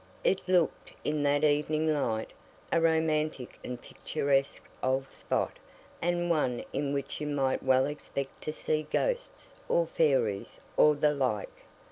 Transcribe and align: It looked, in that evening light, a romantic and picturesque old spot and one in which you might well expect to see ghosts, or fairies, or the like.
It 0.23 0.41
looked, 0.47 0.93
in 1.03 1.21
that 1.21 1.43
evening 1.43 1.93
light, 1.93 2.31
a 2.73 2.81
romantic 2.81 3.59
and 3.63 3.79
picturesque 3.79 4.67
old 4.81 5.11
spot 5.11 5.59
and 6.01 6.27
one 6.27 6.63
in 6.73 6.91
which 6.91 7.21
you 7.21 7.27
might 7.27 7.61
well 7.61 7.85
expect 7.85 8.41
to 8.45 8.51
see 8.51 8.87
ghosts, 8.89 9.51
or 9.69 9.85
fairies, 9.85 10.59
or 10.75 10.95
the 10.95 11.13
like. 11.13 11.65